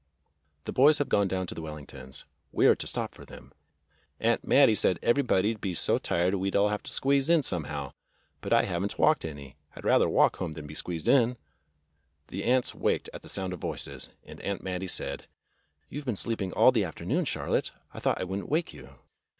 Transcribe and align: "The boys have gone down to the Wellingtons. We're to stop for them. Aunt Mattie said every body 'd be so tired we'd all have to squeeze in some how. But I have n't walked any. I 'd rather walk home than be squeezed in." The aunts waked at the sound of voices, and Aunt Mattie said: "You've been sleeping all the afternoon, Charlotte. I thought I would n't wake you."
"The 0.65 0.73
boys 0.73 0.97
have 0.97 1.09
gone 1.09 1.27
down 1.27 1.45
to 1.45 1.53
the 1.53 1.61
Wellingtons. 1.61 2.25
We're 2.51 2.73
to 2.73 2.87
stop 2.87 3.13
for 3.13 3.23
them. 3.23 3.53
Aunt 4.19 4.43
Mattie 4.43 4.73
said 4.73 4.97
every 5.03 5.21
body 5.21 5.53
'd 5.53 5.61
be 5.61 5.75
so 5.75 5.99
tired 5.99 6.33
we'd 6.33 6.55
all 6.55 6.69
have 6.69 6.81
to 6.81 6.89
squeeze 6.89 7.29
in 7.29 7.43
some 7.43 7.65
how. 7.65 7.93
But 8.41 8.51
I 8.51 8.63
have 8.63 8.81
n't 8.83 8.97
walked 8.97 9.25
any. 9.25 9.57
I 9.75 9.79
'd 9.81 9.85
rather 9.85 10.09
walk 10.09 10.37
home 10.37 10.53
than 10.53 10.65
be 10.65 10.73
squeezed 10.73 11.07
in." 11.07 11.37
The 12.29 12.45
aunts 12.45 12.73
waked 12.73 13.11
at 13.13 13.21
the 13.21 13.29
sound 13.29 13.53
of 13.53 13.59
voices, 13.61 14.09
and 14.23 14.41
Aunt 14.41 14.63
Mattie 14.63 14.87
said: 14.87 15.27
"You've 15.87 16.05
been 16.05 16.15
sleeping 16.15 16.51
all 16.51 16.71
the 16.71 16.83
afternoon, 16.83 17.25
Charlotte. 17.25 17.71
I 17.93 17.99
thought 17.99 18.19
I 18.19 18.23
would 18.23 18.39
n't 18.39 18.49
wake 18.49 18.73
you." 18.73 18.95